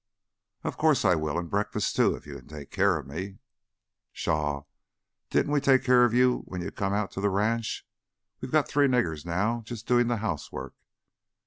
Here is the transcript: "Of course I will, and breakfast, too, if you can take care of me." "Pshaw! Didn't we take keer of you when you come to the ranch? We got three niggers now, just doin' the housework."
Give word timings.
"Of 0.63 0.77
course 0.77 1.05
I 1.05 1.13
will, 1.13 1.37
and 1.37 1.47
breakfast, 1.47 1.95
too, 1.95 2.15
if 2.15 2.25
you 2.25 2.37
can 2.39 2.47
take 2.47 2.71
care 2.71 2.97
of 2.97 3.05
me." 3.05 3.37
"Pshaw! 4.13 4.63
Didn't 5.29 5.51
we 5.51 5.61
take 5.61 5.83
keer 5.83 6.05
of 6.05 6.13
you 6.15 6.39
when 6.47 6.59
you 6.59 6.71
come 6.71 7.07
to 7.07 7.21
the 7.21 7.29
ranch? 7.29 7.85
We 8.39 8.47
got 8.47 8.67
three 8.67 8.87
niggers 8.87 9.27
now, 9.27 9.61
just 9.63 9.85
doin' 9.85 10.07
the 10.07 10.17
housework." 10.17 10.73